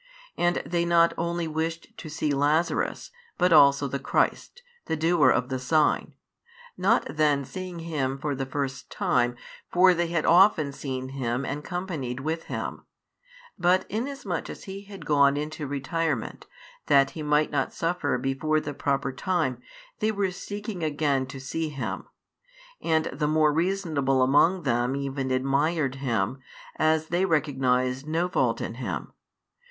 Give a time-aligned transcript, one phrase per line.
[0.35, 5.49] And they not only wished to see Lazarus, but also the Christ, the doer of
[5.49, 6.13] the sign;
[6.75, 9.35] not then seeing Him for the first time,
[9.71, 12.83] for they had often seen Him and companied with Him;
[13.59, 16.47] but inasmuch as He had gone into retirement,
[16.87, 19.61] that He might not suffer before the proper time,
[19.99, 22.07] they were seeking again to see Him:
[22.81, 26.39] and the more reasonable among them even admired Him,
[26.77, 29.13] as they recognised no fault in Him.